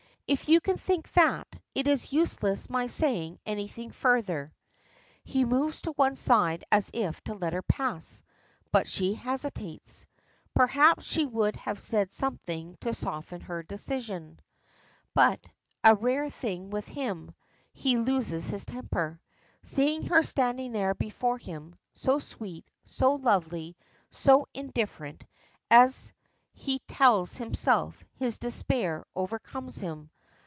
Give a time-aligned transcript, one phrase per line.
[0.27, 1.45] "If you can think that,
[1.75, 4.53] it is useless my saying anything further."
[5.25, 8.23] He moves to one side as if to let her pass,
[8.71, 10.05] but she hesitates.
[10.53, 14.39] Perhaps she would have said something to soften her decision
[15.13, 15.45] but
[15.83, 17.35] a rare thing with him,
[17.73, 19.19] he loses his temper.
[19.63, 23.75] Seeing her standing there before him, so sweet, so lovely,
[24.11, 25.25] so indifferent,
[25.69, 26.13] as
[26.53, 30.09] he tells himself, his despair overcomes him.